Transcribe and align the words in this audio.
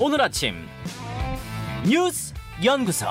오늘 0.00 0.20
아침 0.20 0.54
뉴스 1.84 2.32
연구소 2.64 3.06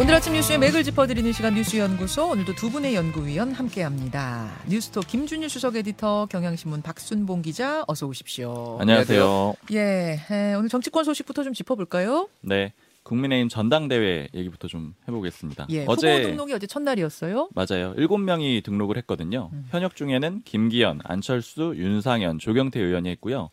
오늘 0.00 0.14
아침 0.14 0.32
뉴스의 0.32 0.58
맥을 0.58 0.82
짚어드리는 0.84 1.30
시간 1.32 1.54
뉴스 1.54 1.76
연구소 1.76 2.30
오늘도 2.30 2.54
두 2.54 2.70
분의 2.70 2.94
연구위원 2.94 3.52
함께합니다. 3.52 4.50
뉴스톱 4.68 5.06
김준일 5.06 5.50
수석 5.50 5.76
에디터 5.76 6.28
경향신문 6.30 6.80
박순봉 6.80 7.42
기자 7.42 7.84
어서 7.88 8.06
오십시오. 8.06 8.78
안녕하세요. 8.80 9.54
예, 9.72 10.20
에, 10.30 10.54
오늘 10.54 10.70
정치권 10.70 11.04
소식부터 11.04 11.44
좀 11.44 11.52
짚어볼까요? 11.52 12.28
네. 12.40 12.72
국민의힘 13.02 13.48
전당대회 13.48 14.28
얘기부터 14.32 14.68
좀 14.68 14.94
해보겠습니다. 15.08 15.66
예, 15.70 15.84
어제 15.88 16.16
후보 16.16 16.28
등록이 16.28 16.52
어제 16.54 16.66
첫날이었어요. 16.66 17.50
맞아요. 17.54 17.92
일곱 17.98 18.18
명이 18.18 18.62
등록을 18.62 18.96
했거든요. 18.98 19.50
음. 19.52 19.66
현역 19.70 19.96
중에는 19.96 20.42
김기현, 20.44 21.00
안철수, 21.04 21.74
윤상현, 21.76 22.38
조경태 22.38 22.80
의원이 22.80 23.10
했고요. 23.10 23.50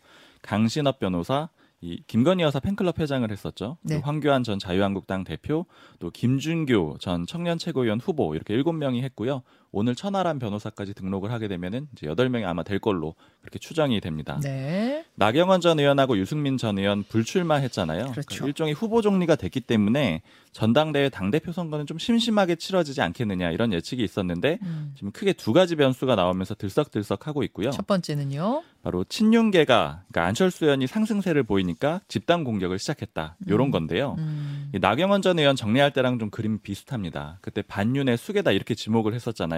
강신업 0.48 0.98
변호사, 0.98 1.50
이 1.82 2.02
김건희 2.06 2.42
여사 2.42 2.58
팬클럽 2.58 2.98
회장을 2.98 3.30
했었죠. 3.30 3.76
네. 3.82 3.96
또 3.96 4.00
황교안 4.00 4.42
전 4.44 4.58
자유한국당 4.58 5.22
대표, 5.22 5.66
또 5.98 6.10
김준교 6.10 6.96
전 7.00 7.26
청년 7.26 7.58
최고위원 7.58 8.00
후보 8.00 8.34
이렇게 8.34 8.54
일곱 8.54 8.72
명이 8.72 9.02
했고요. 9.02 9.42
오늘 9.70 9.94
천하람 9.94 10.38
변호사까지 10.38 10.94
등록을 10.94 11.30
하게 11.30 11.48
되면은 11.48 11.88
이제 11.92 12.06
여덟 12.06 12.28
명이 12.28 12.44
아마 12.44 12.62
될 12.62 12.78
걸로 12.78 13.14
그렇게 13.40 13.58
추정이 13.58 14.00
됩니다. 14.00 14.40
네. 14.42 15.04
나경원 15.14 15.60
전 15.60 15.78
의원하고 15.78 16.18
유승민 16.18 16.56
전 16.56 16.78
의원 16.78 17.04
불출마했잖아요. 17.04 18.12
그렇죠. 18.12 18.22
그러니까 18.26 18.46
일종의 18.46 18.74
후보 18.74 19.02
정리가 19.02 19.36
됐기 19.36 19.60
때문에 19.60 20.22
전당대회 20.52 21.08
당대표 21.08 21.52
선거는 21.52 21.86
좀 21.86 21.98
심심하게 21.98 22.56
치러지지 22.56 23.00
않겠느냐 23.02 23.50
이런 23.50 23.72
예측이 23.72 24.02
있었는데 24.02 24.58
음, 24.62 24.92
지금 24.96 25.12
크게 25.12 25.32
두 25.34 25.52
가지 25.52 25.76
변수가 25.76 26.14
나오면서 26.14 26.54
들썩들썩하고 26.54 27.42
있고요. 27.44 27.70
첫 27.70 27.86
번째는요. 27.86 28.62
바로 28.82 29.04
친윤계가 29.04 30.04
그러니까 30.08 30.24
안철수 30.24 30.64
의원이 30.64 30.86
상승세를 30.86 31.42
보이니까 31.42 32.00
집단 32.08 32.44
공격을 32.44 32.78
시작했다. 32.78 33.36
이런 33.46 33.70
건데요. 33.70 34.16
음, 34.18 34.70
이 34.74 34.78
나경원 34.78 35.20
전 35.22 35.38
의원 35.38 35.56
정리할 35.56 35.92
때랑 35.92 36.18
좀 36.18 36.30
그림이 36.30 36.58
비슷합니다. 36.58 37.38
그때 37.40 37.62
반윤의 37.62 38.16
수계다 38.16 38.52
이렇게 38.52 38.74
지목을 38.74 39.14
했었잖아요. 39.14 39.57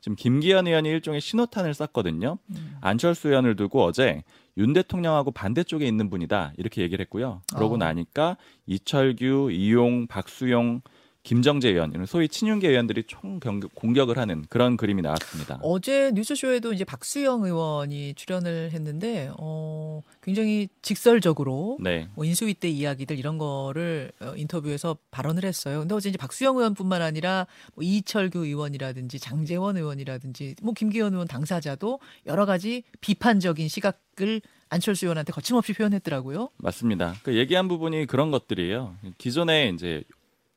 지금 0.00 0.16
김기현 0.16 0.66
의원이 0.66 0.88
일종의 0.88 1.20
신호탄을 1.20 1.72
쐈거든요. 1.74 2.38
음. 2.50 2.76
안철수 2.80 3.28
의원을 3.28 3.56
두고 3.56 3.82
어제 3.82 4.22
윤 4.56 4.72
대통령하고 4.72 5.30
반대쪽에 5.30 5.86
있는 5.86 6.10
분이다 6.10 6.52
이렇게 6.56 6.82
얘기를 6.82 7.02
했고요. 7.04 7.42
그러고 7.54 7.74
어. 7.74 7.78
나니까 7.78 8.36
이철규, 8.66 9.50
이용, 9.50 10.06
박수용, 10.06 10.82
김정재 11.24 11.70
의원 11.70 11.90
이런 11.92 12.04
소위 12.04 12.28
친윤계 12.28 12.68
의원들이 12.68 13.04
총 13.06 13.40
공격을 13.40 14.18
하는 14.18 14.44
그런 14.50 14.76
그림이 14.76 15.00
나왔습니다. 15.00 15.58
어제 15.62 16.12
뉴스쇼에도 16.14 16.74
이제 16.74 16.84
박수영 16.84 17.44
의원이 17.44 18.12
출연을 18.14 18.72
했는데 18.72 19.30
어, 19.38 20.02
굉장히 20.22 20.68
직설적으로 20.82 21.78
네, 21.80 22.08
뭐 22.14 22.26
인수위 22.26 22.52
때 22.52 22.68
이야기들 22.68 23.18
이런 23.18 23.38
거를 23.38 24.12
어, 24.20 24.34
인터뷰에서 24.36 24.98
발언을 25.10 25.44
했어요. 25.44 25.80
근데 25.80 25.94
어제 25.94 26.10
이제 26.10 26.18
박수영 26.18 26.58
의원뿐만 26.58 27.00
아니라 27.00 27.46
뭐 27.74 27.82
이철규 27.82 28.44
의원이라든지 28.44 29.18
장재원 29.18 29.78
의원이라든지 29.78 30.56
뭐 30.62 30.74
김기현 30.74 31.14
의원 31.14 31.26
당사자도 31.26 32.00
여러 32.26 32.44
가지 32.44 32.82
비판적인 33.00 33.68
시각을 33.68 34.42
안철수 34.68 35.06
의원한테 35.06 35.32
거침없이 35.32 35.72
표현했더라고요. 35.72 36.50
맞습니다. 36.58 37.14
그 37.22 37.34
얘기한 37.34 37.66
부분이 37.68 38.04
그런 38.06 38.30
것들이에요. 38.30 38.96
기존에 39.16 39.70
이제 39.70 40.02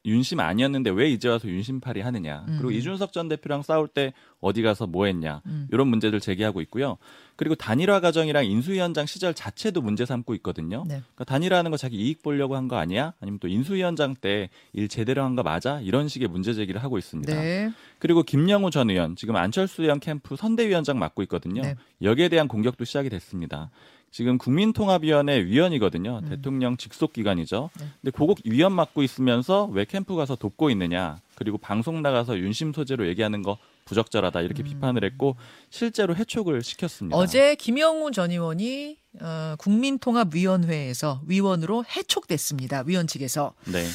윤심 0.08 0.40
아니었는데 0.40 0.90
왜 0.92 1.10
이제 1.12 1.28
와서 1.28 1.48
윤심팔이 1.50 2.00
하느냐. 2.02 2.46
그리고 2.48 2.70
음. 2.70 2.72
이준석 2.74 3.12
전 3.12 3.28
대표랑 3.28 3.62
싸울 3.62 3.88
때 3.90 4.14
어디 4.40 4.62
가서 4.62 4.88
뭐 4.88 5.06
했냐. 5.06 5.42
음. 5.46 5.68
이런 5.72 5.88
문제들 5.90 6.20
제기하고 6.22 6.62
있고요. 6.62 6.98
그리고 7.36 7.54
단일화 7.56 8.00
과정이랑 8.00 8.46
인수위원장 8.46 9.06
시절 9.06 9.34
자체도 9.34 9.82
문제 9.82 10.06
삼고 10.06 10.34
있거든요. 10.36 10.86
네. 10.88 11.02
그러니까 11.14 11.24
단일화하는 11.26 11.70
거 11.72 11.78
자기 11.78 11.98
이익 11.98 12.24
보려고 12.24 12.56
한 12.56 12.68
거 12.68 12.78
아니야? 12.78 13.14
아니면 13.22 13.40
또 13.40 13.48
인수위원장 13.48 14.16
때 14.16 14.50
일 14.74 14.88
제대로 14.88 15.24
한 15.24 15.36
거 15.36 15.44
맞아? 15.44 15.80
이런 15.82 16.08
식의 16.08 16.30
문제 16.30 16.54
제기를 16.54 16.82
하고 16.82 16.98
있습니다. 16.98 17.34
네. 17.34 17.72
그리고 18.00 18.24
김영우 18.24 18.72
전 18.72 18.90
의원 18.90 19.16
지금 19.16 19.36
안철수 19.36 19.84
의원 19.84 20.00
캠프 20.00 20.36
선대위원장 20.36 20.98
맡고 21.00 21.22
있거든요. 21.24 21.62
네. 21.62 21.76
여기에 22.02 22.30
대한 22.30 22.48
공격도 22.48 22.86
시작이 22.86 23.10
됐습니다. 23.10 23.70
지금 24.12 24.38
국민통합위원회 24.38 25.46
위원이거든요. 25.46 26.22
음. 26.24 26.30
대통령 26.30 26.78
직속 26.78 27.14
기관이죠. 27.14 27.70
네. 27.80 27.86
근데 28.02 28.12
그거 28.12 28.36
위원 28.46 28.74
맡고 28.74 29.04
있으면서 29.04 29.66
왜 29.66 29.86
캠프 29.86 30.16
가서 30.16 30.36
돕고 30.36 30.70
있느냐? 30.72 31.20
그리고 31.36 31.58
방송 31.58 32.02
나가서 32.02 32.40
윤심 32.40 32.74
소재로 32.74 33.08
얘기하는 33.08 33.44
거 33.44 33.58
부적절하다 33.86 34.42
이렇게 34.42 34.64
비판을 34.64 35.04
했고 35.04 35.36
실제로 35.70 36.16
해촉을 36.16 36.62
시켰습니다. 36.64 37.16
음. 37.16 37.22
어제 37.22 37.56
김영우 37.56 38.12
전 38.12 38.32
의원이 38.32 38.98
어, 39.22 39.56
국민통합위원회에서 39.58 41.22
위원으로 41.26 41.86
해촉됐습니다. 41.86 42.84
위원 42.86 43.08
측에서. 43.08 43.54
네. 43.66 43.86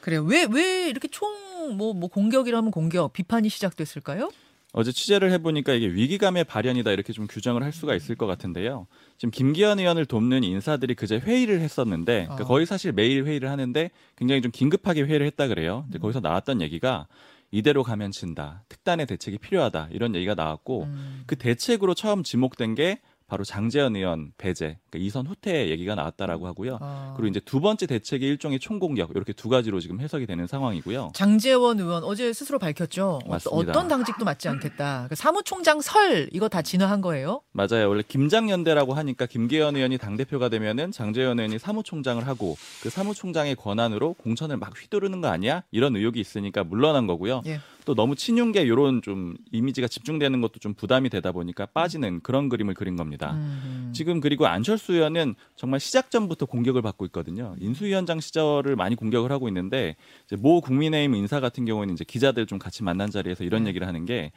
그래요. 0.00 0.22
왜, 0.22 0.46
왜 0.50 0.88
이렇게 0.88 1.08
총, 1.08 1.76
뭐, 1.76 1.92
뭐, 1.92 2.08
공격이라면 2.08 2.70
공격, 2.70 3.12
비판이 3.12 3.48
시작됐을까요? 3.48 4.30
어제 4.78 4.92
취재를 4.92 5.32
해보니까 5.32 5.72
이게 5.72 5.88
위기감의 5.88 6.44
발현이다 6.44 6.92
이렇게 6.92 7.12
좀 7.12 7.26
규정을 7.26 7.64
할 7.64 7.72
수가 7.72 7.96
있을 7.96 8.14
것 8.14 8.26
같은데요. 8.26 8.86
지금 9.16 9.32
김기현 9.32 9.80
의원을 9.80 10.06
돕는 10.06 10.44
인사들이 10.44 10.94
그제 10.94 11.18
회의를 11.18 11.58
했었는데 11.62 12.26
그러니까 12.26 12.44
어. 12.44 12.46
거의 12.46 12.64
사실 12.64 12.92
매일 12.92 13.24
회의를 13.24 13.50
하는데 13.50 13.90
굉장히 14.14 14.40
좀 14.40 14.52
긴급하게 14.52 15.02
회의를 15.02 15.26
했다 15.26 15.48
그래요. 15.48 15.84
이제 15.88 15.98
거기서 15.98 16.20
나왔던 16.20 16.60
얘기가 16.60 17.08
이대로 17.50 17.82
가면 17.82 18.12
진다. 18.12 18.62
특단의 18.68 19.06
대책이 19.06 19.38
필요하다. 19.38 19.88
이런 19.90 20.14
얘기가 20.14 20.36
나왔고 20.36 20.84
음. 20.84 21.24
그 21.26 21.34
대책으로 21.34 21.94
처음 21.94 22.22
지목된 22.22 22.76
게 22.76 23.00
바로 23.28 23.44
장재현 23.44 23.94
의원 23.94 24.32
배제, 24.38 24.78
그러니까 24.88 25.06
이선 25.06 25.26
후퇴 25.26 25.68
얘기가 25.68 25.94
나왔다라고 25.94 26.46
하고요. 26.46 26.78
어. 26.80 27.12
그리고 27.14 27.28
이제 27.28 27.40
두 27.40 27.60
번째 27.60 27.86
대책이 27.86 28.26
일종의 28.26 28.58
총공격 28.58 29.10
이렇게 29.14 29.34
두 29.34 29.50
가지로 29.50 29.80
지금 29.80 30.00
해석이 30.00 30.24
되는 30.26 30.46
상황이고요. 30.46 31.10
장재원 31.14 31.78
의원 31.78 32.04
어제 32.04 32.32
스스로 32.32 32.58
밝혔죠. 32.58 33.20
어- 33.26 33.28
맞습니다. 33.28 33.70
어떤 33.70 33.86
당직도 33.86 34.24
맞지 34.24 34.48
않겠다. 34.48 35.06
그 35.10 35.14
사무총장 35.14 35.82
설 35.82 36.30
이거 36.32 36.48
다 36.48 36.62
진화한 36.62 37.02
거예요. 37.02 37.42
맞아요. 37.52 37.90
원래 37.90 38.02
김장연대라고 38.08 38.94
하니까 38.94 39.26
김계현 39.26 39.76
의원이 39.76 39.98
당 39.98 40.16
대표가 40.16 40.48
되면은 40.48 40.90
장재현 40.92 41.38
의원이 41.38 41.58
사무총장을 41.58 42.26
하고 42.26 42.56
그 42.82 42.88
사무총장의 42.88 43.56
권한으로 43.56 44.14
공천을 44.14 44.56
막 44.56 44.72
휘두르는 44.74 45.20
거 45.20 45.28
아니야? 45.28 45.64
이런 45.70 45.94
의혹이 45.94 46.18
있으니까 46.18 46.64
물러난 46.64 47.06
거고요. 47.06 47.42
예. 47.44 47.60
또 47.88 47.94
너무 47.94 48.16
친윤계 48.16 48.64
이런 48.64 49.00
좀 49.00 49.34
이미지가 49.50 49.88
집중되는 49.88 50.42
것도 50.42 50.58
좀 50.60 50.74
부담이 50.74 51.08
되다 51.08 51.32
보니까 51.32 51.64
빠지는 51.64 52.20
그런 52.20 52.50
그림을 52.50 52.74
그린 52.74 52.96
겁니다. 52.96 53.32
음. 53.32 53.92
지금 53.94 54.20
그리고 54.20 54.46
안철수 54.46 54.92
의원은 54.92 55.34
정말 55.56 55.80
시작 55.80 56.10
전부터 56.10 56.44
공격을 56.44 56.82
받고 56.82 57.06
있거든요. 57.06 57.56
인수위원장 57.58 58.20
시절을 58.20 58.76
많이 58.76 58.94
공격을 58.94 59.32
하고 59.32 59.48
있는데 59.48 59.96
이제 60.26 60.36
모 60.36 60.60
국민의힘 60.60 61.14
인사 61.14 61.40
같은 61.40 61.64
경우는 61.64 61.94
이제 61.94 62.04
기자들 62.04 62.44
좀 62.44 62.58
같이 62.58 62.84
만난 62.84 63.10
자리에서 63.10 63.42
이런 63.42 63.62
네. 63.62 63.70
얘기를 63.70 63.86
하는 63.86 64.04
게 64.04 64.32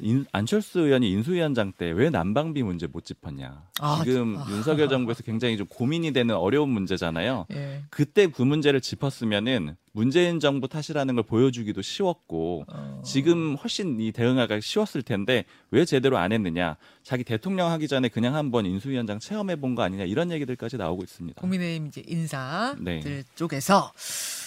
인- 0.00 0.26
안철수 0.32 0.80
의원이 0.80 1.10
인수위원장 1.10 1.72
때 1.72 1.90
왜 1.92 2.10
난방비 2.10 2.62
문제 2.62 2.86
못 2.86 3.04
짚었냐. 3.04 3.62
아, 3.80 4.02
지금 4.04 4.36
아. 4.38 4.46
윤석열 4.50 4.88
정부에서 4.88 5.22
굉장히 5.22 5.56
좀 5.56 5.66
고민이 5.68 6.12
되는 6.12 6.34
어려운 6.34 6.68
문제잖아요. 6.70 7.46
예. 7.52 7.82
그때 7.90 8.26
그 8.26 8.42
문제를 8.42 8.80
짚었으면은 8.80 9.76
문재인 9.92 10.40
정부 10.40 10.66
탓이라는 10.66 11.14
걸 11.14 11.22
보여주기도 11.24 11.80
쉬웠고 11.82 12.64
어. 12.68 13.02
지금 13.04 13.54
훨씬 13.54 14.00
이 14.00 14.10
대응하기가 14.10 14.60
쉬웠을 14.60 15.02
텐데 15.02 15.44
왜 15.70 15.84
제대로 15.84 16.18
안 16.18 16.32
했느냐. 16.32 16.76
자기 17.04 17.22
대통령 17.22 17.70
하기 17.70 17.86
전에 17.86 18.08
그냥 18.08 18.34
한번 18.34 18.66
인수위원장 18.66 19.20
체험해 19.20 19.56
본 19.56 19.74
거 19.76 19.82
아니냐 19.82 20.04
이런 20.04 20.30
얘기들까지 20.32 20.76
나오고 20.76 21.02
있습니다. 21.04 21.40
국민의힘 21.40 21.86
이제 21.88 22.02
인사들 22.06 22.82
네. 22.84 23.22
쪽에서 23.36 23.92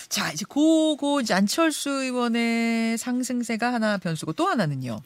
자 0.09 0.31
이제 0.31 0.45
고고 0.47 1.19
이제 1.21 1.33
안철수 1.33 1.89
의원의 1.89 2.97
상승세가 2.97 3.71
하나 3.73 3.97
변수고 3.97 4.33
또 4.33 4.47
하나는요. 4.47 4.99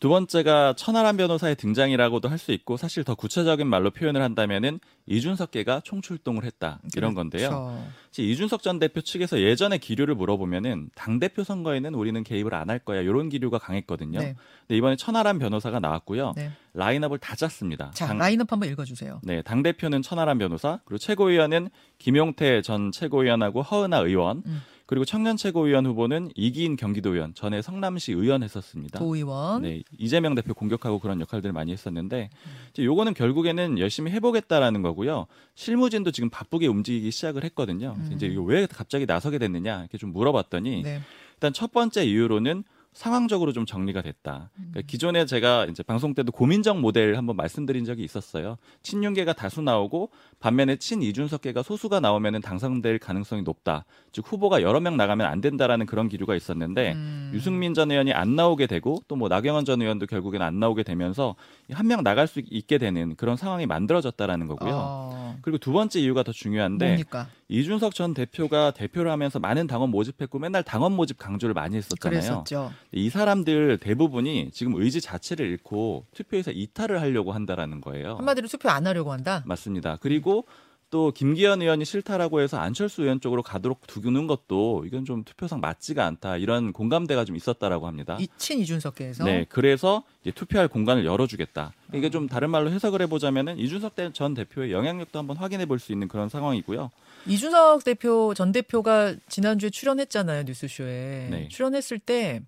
두 0.00 0.08
번째가 0.08 0.74
천하람 0.74 1.16
변호사의 1.16 1.56
등장이라고도 1.56 2.28
할 2.28 2.38
수 2.38 2.52
있고 2.52 2.76
사실 2.76 3.02
더 3.02 3.16
구체적인 3.16 3.66
말로 3.66 3.90
표현을 3.90 4.22
한다면은 4.22 4.78
이준석계가 5.06 5.80
총출동을 5.82 6.44
했다 6.44 6.78
이런 6.96 7.14
건데요. 7.14 7.48
그렇죠. 7.48 7.84
사실 8.12 8.30
이준석 8.30 8.62
전 8.62 8.78
대표 8.78 9.00
측에서 9.00 9.40
예전에 9.40 9.78
기류를 9.78 10.14
물어보면은 10.14 10.90
당 10.94 11.18
대표 11.18 11.42
선거에는 11.42 11.94
우리는 11.94 12.22
개입을 12.22 12.54
안 12.54 12.70
할 12.70 12.78
거야 12.78 13.00
이런 13.00 13.28
기류가 13.28 13.58
강했거든요. 13.58 14.20
네. 14.20 14.36
근데 14.66 14.76
이번에 14.76 14.94
천하람 14.96 15.38
변호사가 15.40 15.80
나왔고요. 15.80 16.34
네. 16.36 16.52
라인업을 16.74 17.18
다 17.18 17.34
짰습니다. 17.34 17.90
자 17.94 18.06
당, 18.06 18.18
라인업 18.18 18.52
한번 18.52 18.68
읽어주세요. 18.68 19.20
네, 19.24 19.42
당 19.42 19.62
대표는 19.64 20.02
천하람 20.02 20.38
변호사 20.38 20.78
그리고 20.84 20.98
최고위원은 20.98 21.70
김용태 21.98 22.62
전 22.62 22.92
최고위원하고 22.92 23.62
허은하 23.62 23.98
의원 24.00 24.42
음. 24.46 24.62
그리고 24.88 25.04
청년 25.04 25.36
최고위원 25.36 25.84
후보는 25.84 26.30
이기인 26.34 26.76
경기도의원 26.76 27.34
전에 27.34 27.60
성남시 27.60 28.12
의원 28.12 28.42
했었습니다. 28.42 28.98
도의원. 28.98 29.60
네, 29.60 29.82
이재명 29.98 30.34
대표 30.34 30.54
공격하고 30.54 30.98
그런 30.98 31.20
역할들을 31.20 31.52
많이 31.52 31.72
했었는데 31.72 32.30
이제 32.72 32.84
요거는 32.86 33.12
결국에는 33.12 33.78
열심히 33.78 34.10
해보겠다라는 34.12 34.80
거고요. 34.80 35.26
실무진도 35.54 36.10
지금 36.10 36.30
바쁘게 36.30 36.68
움직이기 36.68 37.10
시작을 37.10 37.44
했거든요. 37.44 37.96
음. 37.98 38.12
이제 38.14 38.26
이거 38.26 38.40
왜 38.40 38.64
갑자기 38.64 39.04
나서게 39.04 39.36
됐느냐 39.36 39.80
이렇게 39.80 39.98
좀 39.98 40.10
물어봤더니 40.14 40.82
네. 40.82 41.02
일단 41.34 41.52
첫 41.52 41.70
번째 41.70 42.06
이유로는 42.06 42.64
상황적으로 42.92 43.52
좀 43.52 43.64
정리가 43.64 44.02
됐다. 44.02 44.50
음. 44.56 44.68
그러니까 44.72 44.82
기존에 44.90 45.24
제가 45.24 45.66
이제 45.66 45.82
방송 45.82 46.14
때도 46.14 46.32
고민정 46.32 46.80
모델 46.80 47.16
한번 47.16 47.36
말씀드린 47.36 47.84
적이 47.84 48.02
있었어요. 48.02 48.56
친윤계가 48.82 49.34
다수 49.34 49.62
나오고 49.62 50.10
반면에 50.40 50.76
친 50.76 51.02
이준석계가 51.02 51.62
소수가 51.62 52.00
나오면은 52.00 52.40
당선될 52.40 52.98
가능성이 52.98 53.42
높다. 53.42 53.84
즉 54.10 54.24
후보가 54.26 54.62
여러 54.62 54.80
명 54.80 54.96
나가면 54.96 55.26
안 55.26 55.40
된다라는 55.40 55.86
그런 55.86 56.08
기류가 56.08 56.34
있었는데 56.34 56.92
음. 56.94 57.30
유승민 57.34 57.74
전 57.74 57.90
의원이 57.90 58.12
안 58.12 58.34
나오게 58.34 58.66
되고 58.66 59.00
또 59.06 59.18
뭐 59.18 59.28
나경원 59.28 59.64
전 59.64 59.82
의원도 59.82 60.06
결국엔 60.06 60.42
안 60.42 60.60
나오게 60.60 60.84
되면서 60.84 61.34
한 61.72 61.86
명 61.86 62.02
나갈 62.04 62.26
수 62.28 62.40
있게 62.50 62.78
되는 62.78 63.16
그런 63.16 63.36
상황이 63.36 63.66
만들어졌다라는 63.66 64.46
거고요. 64.46 64.70
어, 64.74 65.36
그리고 65.42 65.58
두 65.58 65.72
번째 65.72 65.98
이유가 66.00 66.22
더 66.22 66.30
중요한데 66.32 66.86
뭡니까? 66.86 67.28
이준석 67.48 67.94
전 67.94 68.12
대표가 68.14 68.70
대표를 68.72 69.10
하면서 69.10 69.38
많은 69.40 69.66
당원 69.66 69.90
모집했고 69.90 70.38
맨날 70.38 70.62
당원 70.62 70.92
모집 70.94 71.18
강조를 71.18 71.54
많이 71.54 71.76
했었잖아요. 71.76 72.20
그랬었죠. 72.20 72.70
이 72.92 73.10
사람들 73.10 73.78
대부분이 73.78 74.50
지금 74.52 74.74
의지 74.80 75.00
자체를 75.00 75.46
잃고 75.46 76.06
투표에서 76.14 76.50
이탈을 76.52 77.00
하려고 77.00 77.32
한다라는 77.32 77.80
거예요. 77.80 78.16
한마디로 78.16 78.48
투표 78.48 78.70
안 78.70 78.86
하려고 78.86 79.12
한다. 79.12 79.42
맞습니다. 79.46 79.98
그리고 80.00 80.46
또 80.90 81.12
김기현 81.12 81.60
의원이 81.60 81.84
싫다라고 81.84 82.40
해서 82.40 82.56
안철수 82.56 83.02
의원 83.02 83.20
쪽으로 83.20 83.42
가도록 83.42 83.86
두는 83.86 84.26
것도 84.26 84.84
이건 84.86 85.04
좀 85.04 85.22
투표상 85.22 85.60
맞지가 85.60 86.06
않다. 86.06 86.38
이런 86.38 86.72
공감대가 86.72 87.26
좀 87.26 87.36
있었다라고 87.36 87.86
합니다. 87.86 88.16
이친 88.18 88.60
이준석계에서 88.60 89.24
네, 89.24 89.44
그래서 89.50 90.02
투표할 90.34 90.68
공간을 90.68 91.04
열어주겠다. 91.04 91.74
이게 91.92 92.08
좀 92.08 92.26
다른 92.26 92.48
말로 92.48 92.70
해석을 92.70 93.02
해보자면은 93.02 93.58
이준석 93.58 93.96
대- 93.96 94.10
전 94.14 94.32
대표의 94.32 94.72
영향력도 94.72 95.18
한번 95.18 95.36
확인해 95.36 95.66
볼 95.66 95.78
수 95.78 95.92
있는 95.92 96.08
그런 96.08 96.30
상황이고요. 96.30 96.90
이준석 97.26 97.84
대표 97.84 98.32
전 98.32 98.52
대표가 98.52 99.14
지난주에 99.28 99.68
출연했잖아요 99.68 100.44
뉴스쇼에 100.44 101.28
네. 101.30 101.48
출연했을 101.48 101.98
때 101.98 102.40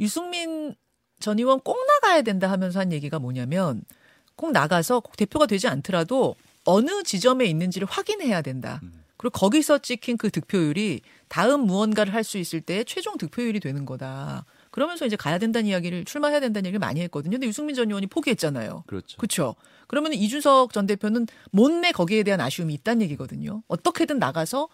유승민 0.00 0.74
전 1.20 1.38
의원 1.38 1.60
꼭 1.60 1.76
나가야 1.86 2.22
된다 2.22 2.50
하면서 2.50 2.80
한 2.80 2.92
얘기가 2.92 3.18
뭐냐면 3.18 3.82
꼭 4.36 4.52
나가서 4.52 5.00
꼭 5.00 5.16
대표가 5.16 5.46
되지 5.46 5.68
않더라도 5.68 6.34
어느 6.64 7.02
지점에 7.02 7.44
있는지를 7.44 7.86
확인해야 7.88 8.42
된다. 8.42 8.80
음. 8.82 9.04
그리고 9.18 9.38
거기서 9.38 9.78
찍힌 9.78 10.16
그 10.16 10.30
득표율이 10.30 11.02
다음 11.28 11.66
무언가를 11.66 12.14
할 12.14 12.24
수 12.24 12.38
있을 12.38 12.62
때 12.62 12.84
최종 12.84 13.18
득표율이 13.18 13.60
되는 13.60 13.84
거다. 13.84 14.46
그러면서 14.70 15.04
이제 15.04 15.14
가야 15.16 15.36
된다는 15.36 15.68
이야기를 15.68 16.06
출마해야 16.06 16.40
된다는 16.40 16.68
얘기를 16.68 16.78
많이 16.78 17.02
했거든요. 17.02 17.32
근데 17.32 17.46
유승민 17.46 17.76
전 17.76 17.88
의원이 17.88 18.06
포기했잖아요. 18.06 18.84
그렇죠. 18.86 19.18
그렇죠. 19.18 19.54
그러면 19.88 20.14
이준석 20.14 20.72
전 20.72 20.86
대표는 20.86 21.26
못내 21.50 21.92
거기에 21.92 22.22
대한 22.22 22.40
아쉬움이 22.40 22.72
있다는 22.74 23.02
얘기거든요. 23.02 23.62
어떻게든 23.68 24.18
나가서 24.18 24.68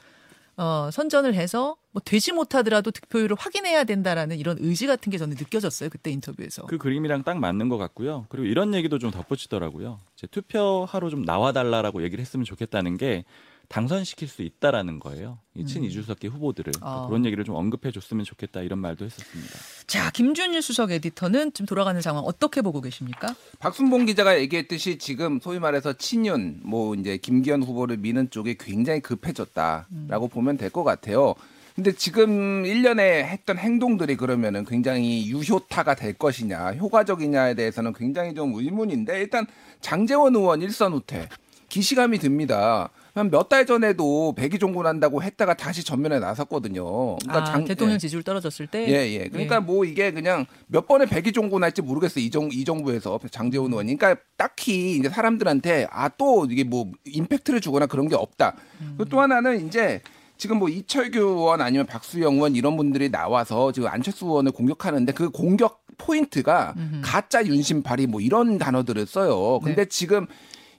어, 0.58 0.88
선전을 0.90 1.34
해서 1.34 1.76
뭐 1.92 2.00
되지 2.04 2.32
못하더라도 2.32 2.90
득표율을 2.90 3.36
확인해야 3.38 3.84
된다라는 3.84 4.38
이런 4.38 4.56
의지 4.60 4.86
같은 4.86 5.10
게 5.10 5.18
저는 5.18 5.36
느껴졌어요. 5.38 5.90
그때 5.90 6.10
인터뷰에서. 6.10 6.64
그 6.66 6.78
그림이랑 6.78 7.24
딱 7.24 7.38
맞는 7.38 7.68
것 7.68 7.76
같고요. 7.76 8.26
그리고 8.30 8.46
이런 8.46 8.74
얘기도 8.74 8.98
좀 8.98 9.10
덧붙이더라고요. 9.10 10.00
이제 10.16 10.26
투표하러 10.28 11.10
좀 11.10 11.22
나와달라라고 11.22 12.02
얘기를 12.02 12.22
했으면 12.22 12.44
좋겠다는 12.44 12.96
게 12.96 13.24
당선시킬 13.68 14.28
수 14.28 14.42
있다라는 14.42 15.00
거예요. 15.00 15.38
이 15.54 15.64
친이준석계 15.64 16.28
후보들을 16.28 16.72
아. 16.82 17.06
그런 17.08 17.24
얘기를 17.24 17.44
좀 17.44 17.54
언급해 17.56 17.90
줬으면 17.90 18.24
좋겠다 18.24 18.60
이런 18.60 18.78
말도 18.78 19.04
했었습니다. 19.04 19.52
자, 19.86 20.10
김준일 20.10 20.62
수석 20.62 20.90
에디터는 20.92 21.52
지금 21.52 21.66
돌아가는 21.66 22.00
상황 22.00 22.24
어떻게 22.24 22.60
보고 22.62 22.80
계십니까? 22.80 23.34
박순봉 23.58 24.06
기자가 24.06 24.38
얘기했듯이 24.40 24.98
지금 24.98 25.40
소위 25.40 25.58
말해서 25.58 25.94
친윤 25.94 26.60
뭐 26.64 26.94
이제 26.94 27.16
김기현 27.16 27.62
후보를 27.62 27.96
미는 27.96 28.30
쪽이 28.30 28.56
굉장히 28.58 29.00
급해졌다라고 29.00 30.28
보면 30.28 30.56
될 30.58 30.70
것 30.70 30.84
같아요. 30.84 31.34
근데 31.74 31.92
지금 31.92 32.62
1년에 32.64 33.00
했던 33.26 33.58
행동들이 33.58 34.16
그러면은 34.16 34.64
굉장히 34.64 35.28
유효타가 35.28 35.94
될 35.94 36.14
것이냐, 36.14 36.72
효과적이냐에 36.72 37.54
대해서는 37.54 37.92
굉장히 37.92 38.34
좀 38.34 38.54
의문인데 38.54 39.18
일단 39.20 39.46
장재원 39.80 40.34
의원 40.34 40.62
일선 40.62 40.92
후퇴 40.94 41.28
기시감이 41.68 42.18
듭니다. 42.18 42.88
한몇달 43.16 43.64
전에도 43.64 44.34
백의 44.36 44.58
종군한다고 44.58 45.22
했다가 45.22 45.54
다시 45.54 45.82
전면에 45.82 46.18
나섰거든요. 46.18 47.16
그러니까 47.16 47.38
아, 47.38 47.44
장- 47.44 47.64
대통령 47.64 47.94
예. 47.94 47.98
지지율 47.98 48.22
떨어졌을 48.22 48.66
때. 48.66 48.86
예, 48.88 49.10
예. 49.14 49.28
그러니까 49.28 49.60
뭐 49.60 49.86
이게 49.86 50.12
그냥 50.12 50.44
몇 50.66 50.86
번의 50.86 51.06
백의 51.08 51.32
종군 51.32 51.64
할지 51.64 51.80
모르겠어요. 51.80 52.22
이, 52.22 52.30
정, 52.30 52.50
이 52.52 52.64
정부에서 52.64 53.18
장재훈 53.30 53.72
의원이. 53.72 53.96
그러니까 53.96 54.20
딱히 54.36 54.96
이제 54.98 55.08
사람들한테 55.08 55.86
아, 55.90 56.10
또 56.10 56.46
이게 56.50 56.62
뭐 56.62 56.90
임팩트를 57.06 57.62
주거나 57.62 57.86
그런 57.86 58.08
게 58.08 58.14
없다. 58.14 58.54
그리고 58.78 59.06
또 59.06 59.20
하나는 59.20 59.66
이제 59.66 60.02
지금 60.36 60.58
뭐 60.58 60.68
이철규 60.68 61.18
의원 61.18 61.62
아니면 61.62 61.86
박수영 61.86 62.34
의원 62.34 62.54
이런 62.54 62.76
분들이 62.76 63.10
나와서 63.10 63.72
지금 63.72 63.88
안철수 63.88 64.26
의원을 64.26 64.52
공격하는데 64.52 65.10
그 65.14 65.30
공격 65.30 65.86
포인트가 65.96 66.74
가짜 67.00 67.42
윤심 67.46 67.82
발휘 67.82 68.06
뭐 68.06 68.20
이런 68.20 68.58
단어들을 68.58 69.06
써요. 69.06 69.58
근데 69.64 69.86
지금 69.86 70.26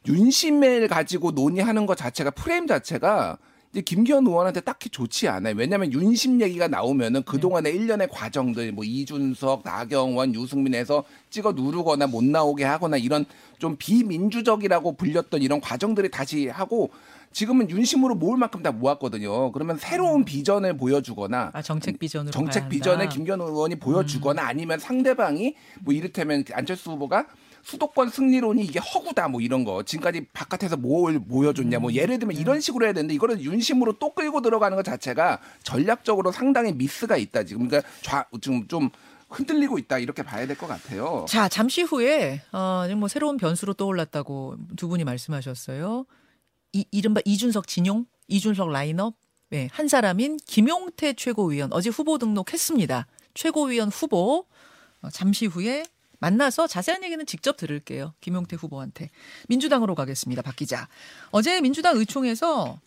윤심을 0.08 0.88
가지고 0.88 1.32
논의하는 1.32 1.86
것 1.86 1.96
자체가 1.98 2.32
프레임 2.32 2.68
자체가 2.68 3.38
이제 3.72 3.82
김기현 3.82 4.26
의원한테 4.26 4.62
딱히 4.62 4.90
좋지 4.90 5.28
않아요. 5.28 5.54
왜냐하면 5.58 5.92
윤심 5.92 6.42
얘기가 6.42 6.70
나오면은 6.70 7.24
그동안의 7.24 7.76
일련의 7.76 8.08
과정들, 8.10 8.72
뭐 8.72 8.86
이준석, 8.86 9.64
나경원, 9.66 10.34
유승민에서 10.34 11.04
찍어 11.30 11.52
누르거나 11.52 12.08
못 12.08 12.24
나오게 12.24 12.64
하거나 12.64 12.96
이런 12.96 13.26
좀 13.60 13.76
비민주적이라고 13.78 14.94
불렸던 14.96 15.42
이런 15.42 15.60
과정들이 15.60 16.10
다시 16.10 16.48
하고 16.48 16.92
지금은 17.34 17.70
윤심으로 17.70 18.16
모을 18.16 18.38
만큼 18.38 18.64
다 18.64 18.72
모았거든요. 18.72 19.52
그러면 19.52 19.78
새로운 19.78 20.24
비전을 20.24 20.78
보여주거나 20.78 21.52
아, 21.54 21.62
정책 21.62 22.00
비전으로 22.00 22.32
정책 22.32 22.70
비전을. 22.70 23.10
김기현 23.10 23.42
의원이 23.42 23.76
보여주거나 23.76 24.48
아니면 24.48 24.80
상대방이 24.80 25.56
뭐 25.82 25.94
이를테면 25.94 26.46
안철수 26.54 26.92
후보가 26.92 27.28
수도권 27.68 28.10
승리론이 28.10 28.64
이게 28.64 28.80
허구다 28.80 29.28
뭐 29.28 29.42
이런 29.42 29.66
거 29.66 29.84
지금까지 29.84 30.28
바깥에서 30.32 30.78
뭘 30.78 31.20
보여줬냐 31.20 31.80
뭐 31.80 31.92
예를 31.92 32.18
들면 32.18 32.38
이런 32.38 32.62
식으로 32.62 32.86
해야 32.86 32.94
되는데 32.94 33.14
이거를 33.14 33.42
윤심으로 33.42 33.94
또 34.00 34.14
끌고 34.14 34.42
들어가는 34.42 34.78
것 34.78 34.84
자체가 34.84 35.42
전략적으로 35.64 36.32
상당히 36.32 36.72
미스가 36.72 37.18
있다 37.18 37.44
지금 37.44 37.68
그러니까 37.68 37.90
좌 38.02 38.26
지금 38.40 38.66
좀 38.70 38.90
흔들리고 39.30 39.78
있다 39.80 40.00
이렇게 40.00 40.24
봐야 40.24 40.48
될 40.48 40.56
것 40.56 40.68
같아요. 40.68 41.26
자, 41.28 41.50
잠시 41.50 41.82
후에 41.82 42.42
어, 42.54 42.88
뭐 42.96 43.10
새로운 43.10 43.36
변수로 43.36 43.74
떠올랐다고 43.74 44.56
두 44.78 44.88
분이 44.88 45.04
말씀하셨어요. 45.04 46.06
이 46.72 46.86
이른바 46.92 47.20
이준석 47.26 47.68
진용, 47.68 48.06
이준석 48.30 48.70
라인업. 48.72 49.16
네, 49.50 49.68
한 49.74 49.90
사람인 49.90 50.38
김용태 50.46 51.14
최고위원 51.16 51.74
어제 51.74 51.90
후보 51.90 52.18
등록했습니다. 52.18 53.08
최고위원 53.34 53.90
후보 53.90 54.46
어, 55.02 55.10
잠시 55.12 55.46
후에 55.46 55.84
만나서 56.20 56.68
자세한 56.68 57.04
얘기는 57.04 57.24
직접 57.26 57.58
들을게요. 57.58 58.14
김용태 58.22 58.56
후보한테. 58.56 59.10
민주당으로 59.48 59.96
가겠습니다. 59.96 60.42
박 60.42 60.56
기자. 60.56 60.88
어제 61.32 61.62
민주당 61.62 61.98
의총에서 61.98 62.80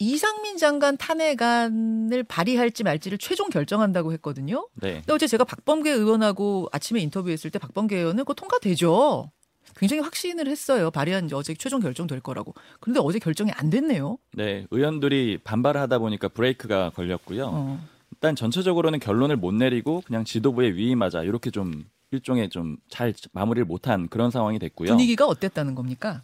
이상민 0.00 0.58
장관 0.58 0.96
탄핵안을 0.96 2.22
발의할지 2.24 2.84
말지를 2.84 3.18
최종 3.18 3.48
결정한다고 3.48 4.12
했거든요. 4.14 4.68
네. 4.74 4.94
근데 4.94 5.12
어제 5.12 5.26
제가 5.26 5.44
박범계 5.44 5.90
의원하고 5.90 6.68
아침에 6.72 7.00
인터뷰했을 7.00 7.50
때 7.50 7.58
박범계 7.58 7.96
의원은 7.96 8.18
그거 8.18 8.34
통과되죠. 8.34 9.30
굉장히 9.76 10.02
확신을 10.02 10.48
했어요. 10.48 10.90
발의한 10.90 11.26
이제 11.26 11.34
어제 11.34 11.54
최종 11.54 11.80
결정될 11.80 12.20
거라고. 12.20 12.54
그런데 12.80 13.00
어제 13.02 13.18
결정이 13.18 13.50
안 13.52 13.70
됐네요. 13.70 14.18
네, 14.34 14.66
의원들이 14.70 15.38
반발을 15.44 15.80
하다 15.82 15.98
보니까 15.98 16.28
브레이크가 16.28 16.90
걸렸고요. 16.90 17.50
어. 17.52 17.88
일단 18.12 18.34
전체적으로는 18.34 18.98
결론을 18.98 19.36
못 19.36 19.52
내리고 19.52 20.02
그냥 20.06 20.24
지도부에 20.24 20.74
위임하자 20.74 21.22
이렇게 21.22 21.50
좀 21.50 21.84
일종의 22.10 22.48
좀 22.48 22.76
잘 22.88 23.12
마무리를 23.32 23.64
못한 23.66 24.08
그런 24.08 24.30
상황이 24.30 24.58
됐고요. 24.58 24.88
분위기가 24.88 25.26
어땠다는 25.26 25.74
겁니까? 25.74 26.22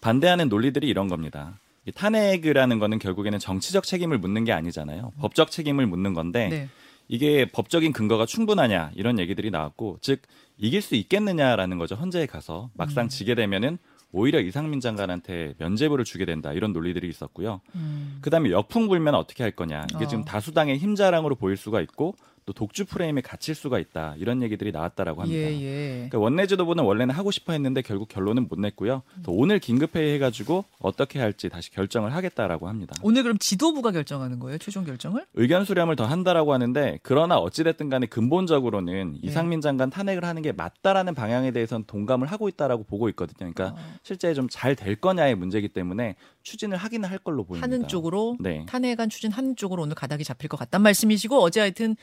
반대하는 0.00 0.48
논리들이 0.48 0.88
이런 0.88 1.08
겁니다. 1.08 1.58
이 1.86 1.92
탄핵이라는 1.92 2.78
거는 2.78 2.98
결국에는 2.98 3.38
정치적 3.38 3.84
책임을 3.84 4.18
묻는 4.18 4.44
게 4.44 4.52
아니잖아요. 4.52 5.12
법적 5.18 5.50
책임을 5.50 5.86
묻는 5.86 6.14
건데 6.14 6.48
네. 6.48 6.68
이게 7.08 7.46
법적인 7.50 7.92
근거가 7.92 8.26
충분하냐 8.26 8.92
이런 8.94 9.18
얘기들이 9.18 9.50
나왔고 9.50 9.98
즉 10.00 10.22
이길 10.58 10.80
수 10.82 10.94
있겠느냐라는 10.94 11.78
거죠. 11.78 11.94
헌재에 11.96 12.26
가서 12.26 12.64
음. 12.64 12.70
막상 12.74 13.08
지게 13.08 13.34
되면은 13.34 13.78
오히려 14.12 14.40
이상민 14.40 14.80
장관한테 14.80 15.54
면죄부를 15.58 16.04
주게 16.04 16.24
된다 16.26 16.52
이런 16.52 16.72
논리들이 16.72 17.08
있었고요. 17.08 17.60
음. 17.74 18.18
그다음에 18.20 18.50
역풍 18.50 18.88
불면 18.88 19.14
어떻게 19.14 19.42
할 19.42 19.52
거냐 19.52 19.86
이게 19.94 20.04
어. 20.04 20.08
지금 20.08 20.24
다수당의 20.24 20.78
힘자랑으로 20.78 21.34
보일 21.34 21.56
수가 21.56 21.80
있고 21.80 22.14
또 22.44 22.52
독주 22.52 22.86
프레임에 22.86 23.20
갇힐 23.20 23.54
수가 23.54 23.78
있다 23.78 24.14
이런 24.18 24.42
얘기들이 24.42 24.72
나왔다라고 24.72 25.22
합니다. 25.22 25.40
예, 25.40 25.52
예. 25.62 25.94
그러니까 26.08 26.18
원내 26.18 26.46
지도부는 26.48 26.82
원래는 26.84 27.14
하고 27.14 27.30
싶어 27.30 27.52
했는데 27.52 27.82
결국 27.82 28.08
결론은 28.08 28.48
못 28.48 28.58
냈고요. 28.58 29.02
또 29.22 29.32
오늘 29.32 29.58
긴급 29.60 29.94
회의 29.94 30.14
해가지고 30.14 30.64
어떻게 30.80 31.20
할지 31.20 31.48
다시 31.48 31.70
결정을 31.70 32.14
하겠다라고 32.14 32.68
합니다. 32.68 32.94
오늘 33.02 33.22
그럼 33.22 33.38
지도부가 33.38 33.92
결정하는 33.92 34.38
거예요? 34.40 34.58
최종 34.58 34.84
결정을? 34.84 35.24
의견 35.34 35.64
수렴을 35.64 35.94
더 35.96 36.04
한다라고 36.04 36.52
하는데 36.52 36.98
그러나 37.02 37.38
어찌됐든 37.38 37.88
간에 37.88 38.06
근본적으로는 38.06 39.12
네. 39.12 39.18
이상민 39.22 39.60
장관 39.60 39.90
탄핵을 39.90 40.24
하는 40.24 40.42
게 40.42 40.52
맞다라는 40.52 41.14
방향에 41.14 41.52
대해서는 41.52 41.84
동감을 41.86 42.26
하고 42.26 42.48
있다라고 42.48 42.84
보고 42.84 43.08
있거든요. 43.10 43.52
그러니까 43.52 43.76
어. 43.78 43.94
실제 44.02 44.32
좀 44.34 44.48
잘 44.50 44.74
될 44.74 44.96
거냐의 44.96 45.34
문제이기 45.34 45.68
때문에 45.68 46.16
추진을 46.42 46.76
하기는 46.78 47.08
할 47.08 47.18
걸로 47.18 47.44
보입니다. 47.44 47.64
하는 47.64 47.86
쪽으로 47.88 48.36
네. 48.40 48.64
탄핵안 48.66 49.08
추진하는 49.10 49.54
쪽으로 49.54 49.82
오늘 49.82 49.94
가닥이 49.94 50.24
잡힐 50.24 50.48
것 50.48 50.56
같단 50.56 50.82
말씀이시고 50.82 51.36
어제 51.38 51.60
하여튼 51.60 51.94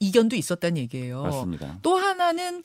이견도 0.00 0.36
있었다는 0.36 0.76
얘기예요. 0.78 1.22
맞습니다. 1.22 1.78
또 1.82 1.96
하나는 1.96 2.64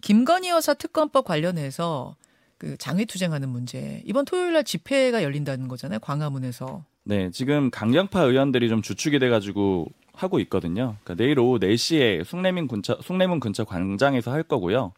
김건희 0.00 0.48
여사 0.48 0.74
특검법 0.74 1.24
관련해서 1.24 2.16
그 2.58 2.76
장외투쟁하는 2.76 3.48
문제. 3.48 4.02
이번 4.04 4.24
토요일 4.24 4.52
날 4.52 4.64
집회가 4.64 5.22
열린다는 5.22 5.68
거잖아요. 5.68 5.98
광화문에서. 6.00 6.84
네, 7.04 7.30
지금 7.30 7.70
강경파 7.70 8.22
의원들이 8.22 8.68
좀 8.68 8.82
주축이 8.82 9.18
돼가지고 9.18 9.86
하고 10.14 10.38
있거든요. 10.40 10.96
그러니까 11.04 11.14
내일 11.22 11.38
오후 11.38 11.58
4시에 11.58 12.24
숭례문 12.24 12.68
근처, 12.68 12.98
숭례문 13.02 13.40
근처 13.40 13.64
광장에서 13.64 14.32
할 14.32 14.42
거고요. 14.42 14.92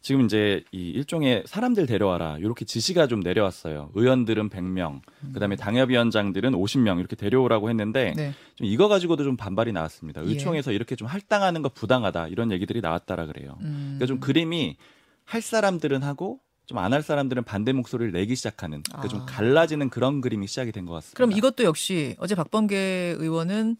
지금 0.00 0.24
이제 0.24 0.64
이 0.72 0.90
일종의 0.90 1.42
사람들 1.46 1.86
데려와라 1.86 2.38
이렇게 2.38 2.64
지시가 2.64 3.08
좀 3.08 3.20
내려왔어요. 3.20 3.90
의원들은 3.94 4.48
100명, 4.48 5.00
그다음에 5.34 5.56
당협위원장들은 5.56 6.52
50명 6.52 6.98
이렇게 7.00 7.16
데려오라고 7.16 7.68
했는데 7.68 8.12
네. 8.16 8.32
좀 8.54 8.66
이거 8.66 8.88
가지고도 8.88 9.24
좀 9.24 9.36
반발이 9.36 9.72
나왔습니다. 9.72 10.24
예. 10.24 10.28
의총에서 10.28 10.72
이렇게 10.72 10.94
좀 10.96 11.08
할당하는 11.08 11.62
거 11.62 11.68
부당하다 11.68 12.28
이런 12.28 12.52
얘기들이 12.52 12.80
나왔다라 12.80 13.26
그래요. 13.26 13.58
음. 13.62 13.96
그러니까 13.98 14.06
좀 14.06 14.20
그림이 14.20 14.76
할 15.24 15.42
사람들은 15.42 16.02
하고 16.02 16.40
좀안할 16.66 17.02
사람들은 17.02 17.44
반대 17.44 17.72
목소리를 17.72 18.12
내기 18.12 18.34
시작하는 18.36 18.82
그러니까 18.82 19.08
좀 19.08 19.20
아. 19.22 19.26
갈라지는 19.26 19.88
그런 19.90 20.20
그림이 20.20 20.46
시작이 20.46 20.70
된 20.70 20.86
것 20.86 20.92
같습니다. 20.94 21.16
그럼 21.16 21.32
이것도 21.32 21.64
역시 21.64 22.14
어제 22.18 22.34
박범계 22.34 23.16
의원은 23.18 23.76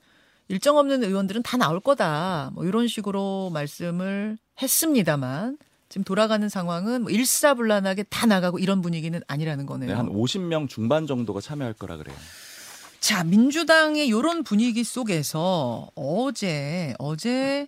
일정 0.49 0.79
없는 0.79 1.05
의원들은 1.05 1.43
다 1.43 1.59
나올 1.59 1.81
거다. 1.81 2.51
뭐 2.55 2.65
이런 2.65 2.89
식으로 2.89 3.51
말씀을 3.53 4.39
했습니다만 4.61 5.59
지금 5.89 6.05
돌아가는 6.05 6.47
상황은 6.49 7.03
뭐 7.03 7.11
일사불란하게 7.11 8.05
다 8.05 8.27
나가고 8.27 8.59
이런 8.59 8.83
분위기는 8.83 9.21
아니라는 9.27 9.67
거네요. 9.67 9.89
네, 9.89 9.95
한 9.95 10.09
50명 10.09 10.69
중반 10.69 11.07
정도가 11.07 11.41
참여할 11.41 11.73
거라 11.75 11.97
그래요. 11.97 12.17
자, 13.01 13.25
민주당의 13.25 14.07
이런 14.09 14.43
분위기 14.45 14.85
속에서 14.85 15.89
어제 15.95 16.95
어제 16.99 17.67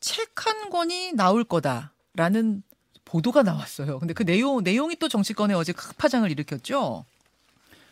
책 0.00 0.30
한 0.46 0.70
권이 0.70 1.12
나올 1.14 1.42
거다라는 1.44 2.62
보도가 3.04 3.42
나왔어요. 3.42 3.98
근데 3.98 4.14
그 4.14 4.24
내용 4.24 4.62
내용이 4.62 4.96
또 4.96 5.08
정치권에 5.08 5.54
어제 5.54 5.72
큰 5.72 5.92
파장을 5.98 6.30
일으켰죠. 6.30 7.04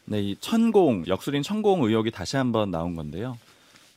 네, 0.06 0.20
이 0.20 0.36
천공 0.40 1.04
역술인 1.06 1.42
천공 1.42 1.82
의혹이 1.82 2.10
다시 2.10 2.36
한번 2.36 2.70
나온 2.70 2.94
건데요. 2.94 3.38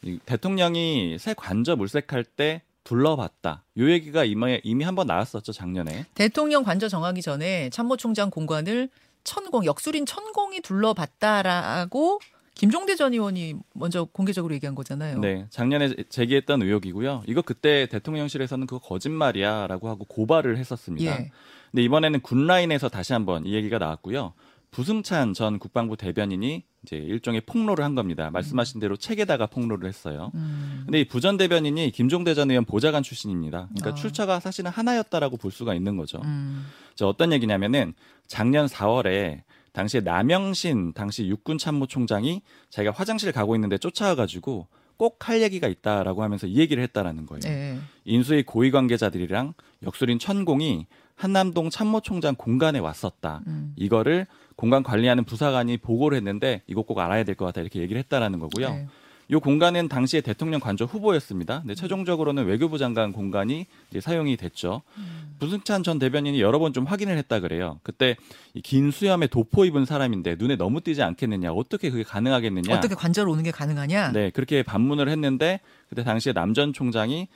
이 0.03 0.19
대통령이 0.25 1.17
새 1.19 1.33
관저 1.33 1.75
물색할 1.75 2.23
때 2.23 2.61
둘러봤다. 2.87 3.63
요 3.79 3.91
얘기가 3.91 4.23
이미 4.23 4.61
이미 4.63 4.85
한번 4.85 5.07
나왔었죠 5.07 5.51
작년에. 5.51 6.05
대통령 6.15 6.63
관저 6.63 6.87
정하기 6.87 7.21
전에 7.21 7.69
참모총장 7.69 8.29
공관을 8.29 8.87
천공 9.25 9.65
역술인 9.65 10.05
천공이 10.05 10.61
둘러봤다라고 10.61 12.21
김종대 12.55 12.95
전 12.95 13.11
의원이 13.11 13.55
먼저 13.73 14.05
공개적으로 14.05 14.53
얘기한 14.55 14.73
거잖아요. 14.73 15.19
네, 15.19 15.45
작년에 15.49 15.93
제기했던 16.07 16.61
의혹이고요. 16.61 17.23
이거 17.27 17.41
그때 17.41 17.87
대통령실에서는 17.87 18.65
그거 18.65 18.79
거짓말이야라고 18.79 19.89
하고 19.89 20.05
고발을 20.05 20.57
했었습니다. 20.57 21.11
예. 21.11 21.31
근데 21.71 21.83
이번에는 21.83 22.21
굿라인에서 22.21 22.87
다시 22.87 23.11
한번 23.11 23.45
이 23.45 23.53
얘기가 23.53 23.77
나왔고요. 23.79 24.33
부승찬 24.71 25.33
전 25.33 25.59
국방부 25.59 25.97
대변인이 25.97 26.63
이제 26.83 26.95
일종의 26.97 27.41
폭로를 27.41 27.83
한 27.83 27.95
겁니다. 27.95 28.29
말씀하신 28.31 28.79
대로 28.79 28.95
책에다가 28.95 29.47
폭로를 29.47 29.87
했어요. 29.87 30.31
음. 30.35 30.83
근데 30.85 31.01
이 31.01 31.07
부전 31.07 31.37
대변인이 31.37 31.91
김종대 31.91 32.33
전 32.33 32.49
의원 32.49 32.65
보좌관 32.65 33.03
출신입니다. 33.03 33.69
그러니까 33.69 33.89
아. 33.89 33.93
출처가 33.93 34.39
사실은 34.39 34.71
하나였다라고 34.71 35.37
볼 35.37 35.51
수가 35.51 35.73
있는 35.73 35.97
거죠. 35.97 36.19
음. 36.23 36.65
저 36.95 37.07
어떤 37.07 37.33
얘기냐면은 37.33 37.93
작년 38.27 38.67
4월에 38.67 39.41
당시에 39.73 40.01
남영신 40.01 40.93
당시 40.93 41.27
육군 41.27 41.57
참모총장이 41.57 42.41
자기가 42.69 42.93
화장실 42.93 43.31
가고 43.31 43.55
있는데 43.55 43.77
쫓아와가지고 43.77 44.67
꼭 44.97 45.27
할 45.27 45.41
얘기가 45.41 45.67
있다라고 45.67 46.23
하면서 46.23 46.47
이 46.47 46.57
얘기를 46.57 46.81
했다라는 46.83 47.25
거예요. 47.25 47.41
네. 47.41 47.79
인수의 48.05 48.43
고위 48.43 48.71
관계자들이랑 48.71 49.53
역술인 49.83 50.19
천공이 50.19 50.87
한남동 51.17 51.69
참모총장 51.71 52.35
공간에 52.35 52.79
왔었다. 52.79 53.41
음. 53.47 53.73
이거를 53.75 54.27
공간 54.55 54.83
관리하는 54.83 55.23
부사관이 55.25 55.77
보고를 55.77 56.15
했는데 56.17 56.61
이거 56.67 56.83
꼭 56.83 56.99
알아야 56.99 57.23
될 57.23 57.35
것 57.35 57.45
같다 57.45 57.61
이렇게 57.61 57.79
얘기를 57.81 57.99
했다라는 57.99 58.39
거고요. 58.39 58.69
네. 58.69 58.87
이 59.29 59.35
공간은 59.35 59.89
당시에 59.89 60.21
대통령 60.21 60.61
관저 60.61 60.85
후보였습니다. 60.85 61.59
근데 61.59 61.75
최종적으로는 61.75 62.45
외교부 62.45 62.77
장관 62.77 63.11
공간이 63.11 63.65
사용이 63.99 64.37
됐죠. 64.37 64.83
음. 64.97 65.35
부승찬 65.37 65.83
전 65.83 65.99
대변인이 65.99 66.39
여러 66.39 66.59
번 66.59 66.71
좀 66.71 66.85
확인을 66.85 67.17
했다 67.17 67.41
그래요. 67.41 67.79
그때 67.83 68.15
이긴 68.53 68.89
수염에 68.89 69.27
도포 69.27 69.65
입은 69.65 69.83
사람인데 69.85 70.37
눈에 70.39 70.55
너무 70.55 70.79
띄지 70.79 71.03
않겠느냐? 71.03 71.51
어떻게 71.51 71.89
그게 71.89 72.03
가능하겠느냐? 72.03 72.73
어떻게 72.73 72.95
관절 72.95 73.27
오는 73.27 73.43
게 73.43 73.51
가능하냐? 73.51 74.13
네, 74.13 74.29
그렇게 74.29 74.63
반문을 74.63 75.09
했는데 75.09 75.59
그때 75.89 76.03
당시에 76.05 76.31
남전 76.31 76.71
총장이 76.71 77.27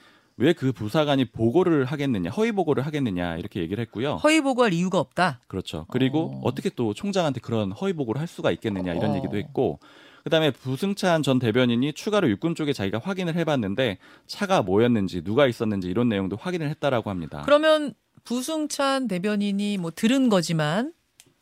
왜 0.41 0.53
그 0.53 0.71
부사관이 0.71 1.25
보고를 1.25 1.85
하겠느냐, 1.85 2.31
허위 2.31 2.51
보고를 2.51 2.85
하겠느냐 2.85 3.37
이렇게 3.37 3.61
얘기를 3.61 3.81
했고요. 3.83 4.15
허위 4.15 4.41
보고할 4.41 4.73
이유가 4.73 4.99
없다. 4.99 5.39
그렇죠. 5.47 5.85
그리고 5.89 6.31
어. 6.43 6.49
어. 6.49 6.55
떻게또 6.55 6.93
총장한테 6.93 7.39
그런 7.39 7.71
허위 7.71 7.93
보고를 7.93 8.19
할 8.19 8.27
수가 8.27 8.51
있겠느냐 8.51 8.93
이런 8.93 9.11
어. 9.11 9.15
얘기도 9.17 9.37
했고 9.37 9.79
그다음에 10.23 10.51
부승찬 10.51 11.23
전 11.23 11.39
대변인이 11.39 11.93
추가로 11.93 12.29
육군 12.29 12.55
쪽에 12.55 12.73
자기가 12.73 12.99
확인을 12.99 13.35
해봤는데 13.35 13.97
차가 14.27 14.61
뭐였는지 14.61 15.23
누가 15.23 15.47
있었는지 15.47 15.87
이런 15.89 16.09
내용도 16.09 16.35
확인을 16.35 16.69
했다라고 16.69 17.09
합니다. 17.09 17.41
그러면 17.45 17.93
부승찬 18.23 19.07
대변인이 19.07 19.77
뭐 19.77 19.91
들은 19.91 20.29
거지만 20.29 20.93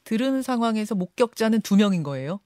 들은 0.04 0.42
상황에서 0.42 0.96
목격자는 0.96 1.62
두 1.62 1.76
명인 1.76 2.04
거예요. 2.04 2.40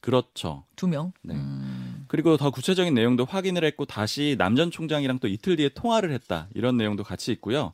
그렇죠. 0.00 0.64
두 0.76 0.88
명. 0.88 1.12
네. 1.22 1.34
음. 1.34 1.69
그리고 2.10 2.36
더 2.36 2.50
구체적인 2.50 2.92
내용도 2.92 3.24
확인을 3.24 3.62
했고 3.62 3.84
다시 3.84 4.34
남전 4.36 4.72
총장이랑 4.72 5.20
또 5.20 5.28
이틀 5.28 5.54
뒤에 5.54 5.68
통화를 5.68 6.10
했다 6.10 6.48
이런 6.54 6.76
내용도 6.76 7.04
같이 7.04 7.30
있고요. 7.30 7.72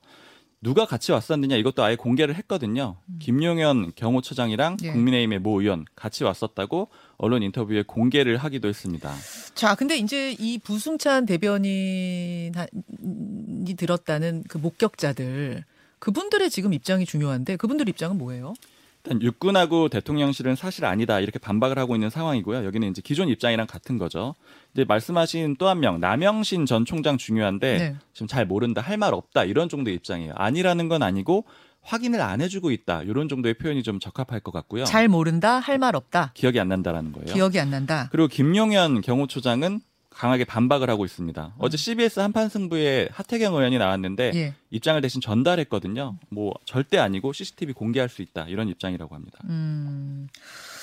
누가 0.61 0.85
같이 0.85 1.11
왔었느냐 1.11 1.57
이것도 1.57 1.83
아예 1.83 1.97
공개를 1.97 2.35
했거든요. 2.35 2.99
김용현 3.19 3.93
경호처장이랑 3.97 4.77
예. 4.83 4.93
국민의힘의 4.93 5.39
모 5.39 5.63
의원 5.63 5.87
같이 5.97 6.23
왔었다고 6.23 6.91
언론 7.17 7.43
인터뷰에 7.43 7.83
공개를 7.87 8.37
하기도 8.37 8.69
했습니다. 8.69 9.15
자, 9.55 9.75
근데 9.75 9.97
이제 9.97 10.37
이 10.39 10.59
부승찬 10.59 11.25
대변인이 11.25 12.53
들었다는 13.75 14.45
그 14.49 14.59
목격자들 14.59 15.65
그분들의 15.99 16.51
지금 16.51 16.75
입장이 16.75 17.07
중요한데 17.07 17.57
그분들 17.57 17.89
입장은 17.89 18.19
뭐예요? 18.19 18.53
일단 19.07 19.23
육군하고 19.23 19.89
대통령실은 19.89 20.57
사실 20.57 20.85
아니다 20.85 21.21
이렇게 21.21 21.39
반박을 21.39 21.79
하고 21.79 21.95
있는 21.95 22.11
상황이고요. 22.11 22.65
여기는 22.65 22.91
이제 22.91 23.01
기존 23.05 23.29
입장이랑 23.29 23.67
같은 23.69 23.99
거죠. 23.99 24.35
이제 24.75 24.85
말씀하신 24.85 25.57
또 25.57 25.67
한 25.69 25.79
명 25.79 26.01
남영신 26.01 26.67
전 26.67 26.85
총장 26.85 27.17
중요한데 27.19 27.79
네. 27.79 27.97
지금 28.13 28.27
잘 28.27 28.47
모른다 28.47 28.81
할 28.81 28.97
말 28.97 29.15
없다 29.15 29.45
이런 29.45 29.69
정도의 29.69 29.95
입장이에요. 29.97 30.33
아니라는 30.37 30.89
건 30.89 31.03
아니고 31.03 31.45
확인을 31.83 32.21
안 32.21 32.41
해주고 32.41 32.71
있다 32.73 33.03
이런 33.03 33.29
정도의 33.29 33.55
표현이 33.55 33.83
좀 33.85 34.01
적합할 34.01 34.41
것 34.41 34.51
같고요. 34.53 34.85
잘 34.85 35.07
모른다, 35.09 35.59
할 35.61 35.79
말 35.79 35.95
없다. 35.95 36.33
기억이 36.35 36.59
안 36.59 36.69
난다라는 36.69 37.13
거예요. 37.13 37.33
기억이 37.33 37.61
안 37.61 37.71
난다. 37.71 38.09
그리고 38.11 38.27
김용현 38.27 39.03
경호처장은 39.03 39.81
강하게 40.17 40.45
반박을 40.45 40.89
하고 40.89 41.05
있습니다. 41.05 41.55
어제 41.59 41.77
CBS 41.77 42.21
한판 42.21 42.49
승부에 42.49 43.11
하태경 43.13 43.55
의원이 43.55 43.77
나왔는데 43.77 44.33
예. 44.35 44.55
입장을 44.71 45.01
대신 45.03 45.21
전달했거든요. 45.21 46.17
뭐 46.31 46.55
절대 46.65 46.99
아니고 46.99 47.35
CCTV 47.35 47.75
공개할 47.75 48.09
수 48.09 48.23
있다 48.23 48.47
이런 48.49 48.69
입장이라고 48.69 49.15
합니다. 49.15 49.39
음. 49.45 50.29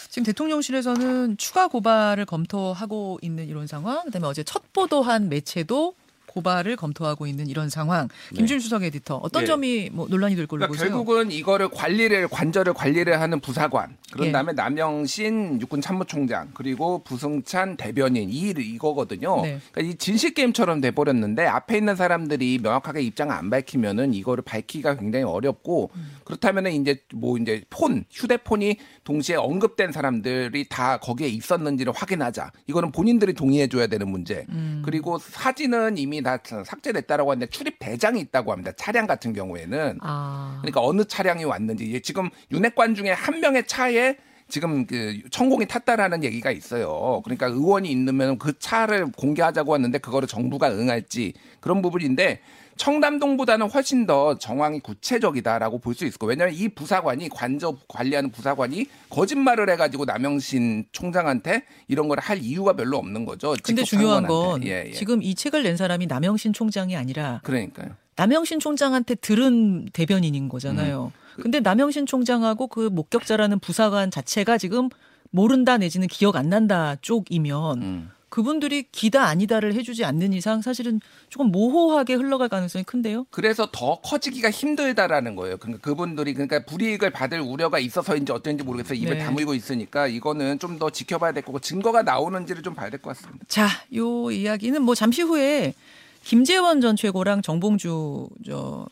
지금 0.09 0.25
대통령실에서는 0.25 1.37
추가 1.37 1.67
고발을 1.67 2.25
검토하고 2.25 3.17
있는 3.23 3.47
이런 3.49 3.65
상황. 3.65 4.03
그다음에 4.03 4.27
어제 4.27 4.43
첫 4.43 4.71
보도한 4.71 5.29
매체도 5.29 5.95
고발을 6.33 6.75
검토하고 6.75 7.27
있는 7.27 7.47
이런 7.47 7.69
상황. 7.69 8.07
네. 8.31 8.37
김준 8.37 8.59
수석 8.59 8.83
에디터 8.83 9.17
어떤 9.17 9.43
예. 9.43 9.47
점이 9.47 9.89
뭐 9.91 10.07
논란이 10.07 10.35
될 10.35 10.47
걸로 10.47 10.61
그러니까 10.61 10.77
보세요? 10.77 10.89
결국은 10.89 11.31
이거를 11.31 11.69
관리를 11.69 12.27
관절을 12.27 12.73
관리를 12.73 13.19
하는 13.19 13.39
부사관 13.39 13.97
그런 14.11 14.27
예. 14.27 14.31
다음에 14.31 14.53
남영신 14.53 15.61
육군 15.61 15.81
참모총장 15.81 16.51
그리고 16.53 17.03
부승찬 17.03 17.77
대변인 17.77 18.29
이 18.29 18.53
이거거든요. 18.57 19.41
네. 19.41 19.59
그러니까 19.71 19.93
이 19.93 19.95
진실 19.97 20.33
게임처럼 20.33 20.81
돼 20.81 20.91
버렸는데 20.91 21.45
앞에 21.45 21.77
있는 21.77 21.95
사람들이 21.95 22.59
명확하게 22.61 23.01
입장을 23.01 23.33
안 23.33 23.49
밝히면은 23.49 24.13
이거를 24.13 24.43
밝히기가 24.43 24.97
굉장히 24.97 25.25
어렵고 25.25 25.91
그렇다면은 26.23 26.71
이제 26.73 27.01
뭐 27.13 27.37
이제 27.37 27.63
폰 27.69 28.05
휴대폰이 28.11 28.77
동시에 29.03 29.35
언급된 29.35 29.91
사람들이 29.91 30.67
다 30.69 30.97
거기에 30.97 31.27
있었는지를 31.27 31.93
확인하자. 31.95 32.51
이거는 32.67 32.91
본인들이 32.91 33.33
동의해 33.33 33.67
줘야 33.67 33.87
되는 33.87 34.09
문제. 34.09 34.45
음. 34.49 34.81
그리고 34.85 35.17
사진은 35.17 35.97
이미 35.97 36.21
다 36.23 36.37
삭제됐다라고 36.43 37.31
하는데 37.31 37.45
출입 37.47 37.77
대장이 37.79 38.19
있다고 38.21 38.51
합니다. 38.51 38.71
차량 38.75 39.05
같은 39.05 39.33
경우에는 39.33 39.99
아. 40.01 40.57
그러니까 40.61 40.81
어느 40.81 41.03
차량이 41.05 41.43
왔는지 41.43 41.85
이게 41.85 42.01
지금 42.01 42.29
윤핵관 42.51 42.95
중에 42.95 43.11
한 43.11 43.39
명의 43.39 43.67
차에 43.67 44.17
지금 44.53 44.85
그 44.85 45.19
천공이 45.31 45.65
탔다라는 45.65 46.23
얘기가 46.23 46.51
있어요. 46.51 47.21
그러니까 47.23 47.47
의원이 47.47 47.89
있으면 47.89 48.37
그 48.37 48.53
차를 48.59 49.11
공개하자고 49.17 49.73
했는데 49.73 49.97
그거를 49.97 50.27
정부가 50.27 50.69
응할지 50.71 51.33
그런 51.59 51.81
부분인데 51.81 52.39
청담동보다는 52.77 53.67
훨씬 53.71 54.05
더 54.05 54.37
정황이 54.37 54.79
구체적이다라고 54.79 55.79
볼 55.79 55.95
수 55.95 56.05
있을 56.05 56.19
거예요. 56.19 56.29
왜냐하면 56.29 56.53
이 56.53 56.69
부사관이 56.69 57.29
관저 57.29 57.77
관리하는 57.87 58.29
부사관이 58.29 58.85
거짓말을 59.09 59.71
해가지고 59.71 60.05
남영신 60.05 60.85
총장한테 60.91 61.63
이런 61.87 62.07
걸 62.07 62.19
할 62.19 62.37
이유가 62.37 62.73
별로 62.73 62.97
없는 62.99 63.25
거죠. 63.25 63.55
근데 63.63 63.83
중요한 63.83 64.27
건. 64.27 64.63
예, 64.65 64.85
예. 64.87 64.91
지금 64.91 65.23
이 65.23 65.33
책을 65.33 65.63
낸 65.63 65.77
사람이 65.77 66.05
남영신 66.05 66.53
총장이 66.53 66.95
아니라 66.95 67.41
그러니까요. 67.43 67.89
남영신 68.15 68.59
총장한테 68.59 69.15
들은 69.15 69.85
대변인인 69.93 70.49
거잖아요. 70.49 71.11
음. 71.37 71.41
근데 71.41 71.59
남영신 71.59 72.05
총장하고 72.05 72.67
그 72.67 72.89
목격자라는 72.91 73.59
부사관 73.59 74.11
자체가 74.11 74.57
지금 74.57 74.89
모른다 75.31 75.77
내지는 75.77 76.07
기억 76.07 76.35
안 76.35 76.49
난다 76.49 76.95
쪽이면 77.01 77.81
음. 77.81 78.09
그분들이 78.29 78.85
기다 78.91 79.25
아니다를 79.25 79.75
해주지 79.75 80.05
않는 80.05 80.33
이상 80.33 80.63
사실은 80.63 80.99
조금 81.29 81.51
모호하게 81.51 82.15
흘러갈 82.15 82.49
가능성이 82.49 82.83
큰데요. 82.83 83.27
그래서 83.29 83.67
더 83.71 83.99
커지기가 84.01 84.49
힘들다라는 84.49 85.35
거예요. 85.35 85.57
그러니까 85.57 85.81
그분들이 85.87 86.33
그러니까 86.33 86.65
불이익을 86.65 87.11
받을 87.11 87.39
우려가 87.41 87.77
있어서인지 87.77 88.31
어떤지 88.31 88.63
모르겠어요. 88.63 88.97
입을 88.97 89.19
네. 89.19 89.23
다물고 89.23 89.53
있으니까 89.53 90.07
이거는 90.07 90.57
좀 90.57 90.79
더 90.79 90.89
지켜봐야 90.89 91.31
될 91.31 91.43
거고 91.43 91.59
증거가 91.59 92.01
나오는지를 92.01 92.63
좀 92.63 92.73
봐야 92.73 92.89
될 92.89 92.99
것 92.99 93.15
같습니다. 93.15 93.45
자, 93.47 93.67
요 93.95 94.31
이야기는 94.31 94.81
뭐 94.81 94.95
잠시 94.95 95.21
후에 95.21 95.75
김재원 96.23 96.79
전 96.81 96.95
최고랑 96.95 97.41
정봉주 97.41 98.29
저 98.45 98.57
어, 98.57 98.85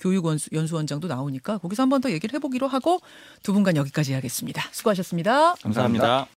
교육연수원장도 0.00 1.06
나오니까 1.08 1.58
거기서 1.58 1.82
한 1.82 1.88
번 1.90 2.00
더 2.00 2.10
얘기를 2.10 2.34
해보기로 2.34 2.66
하고 2.66 3.00
두 3.42 3.52
분간 3.52 3.76
여기까지 3.76 4.12
하겠습니다. 4.14 4.62
수고하셨습니다. 4.72 5.54
감사합니다. 5.62 6.26